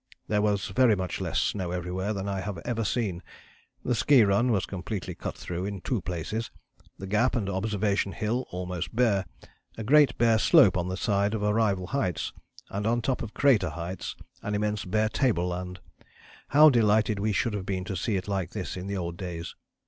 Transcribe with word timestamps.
There 0.27 0.41
was 0.41 0.65
very 0.69 0.95
much 0.95 1.21
less 1.21 1.39
snow 1.39 1.69
everywhere 1.69 2.11
than 2.11 2.27
I 2.27 2.39
had 2.39 2.57
ever 2.65 2.83
seen. 2.83 3.21
The 3.85 3.93
ski 3.93 4.23
run 4.23 4.51
was 4.51 4.65
completely 4.65 5.13
cut 5.13 5.37
through 5.37 5.65
in 5.67 5.79
two 5.79 6.01
places, 6.01 6.49
the 6.97 7.05
Gap 7.05 7.35
and 7.35 7.47
Observation 7.47 8.13
Hill 8.13 8.47
almost 8.49 8.95
bare, 8.95 9.25
a 9.77 9.83
great 9.83 10.17
bare 10.17 10.39
slope 10.39 10.75
on 10.75 10.87
the 10.89 10.97
side 10.97 11.35
of 11.35 11.43
Arrival 11.43 11.85
Heights, 11.85 12.33
and 12.71 12.87
on 12.87 13.03
top 13.03 13.21
of 13.21 13.35
Crater 13.35 13.69
Heights 13.69 14.15
an 14.41 14.55
immense 14.55 14.85
bare 14.85 15.07
table 15.07 15.49
land. 15.49 15.79
How 16.47 16.71
delighted 16.71 17.19
we 17.19 17.31
should 17.31 17.53
have 17.53 17.67
been 17.67 17.83
to 17.83 17.95
see 17.95 18.15
it 18.15 18.27
like 18.27 18.49
this 18.53 18.75
in 18.75 18.87
the 18.87 18.97
old 18.97 19.17
days! 19.17 19.53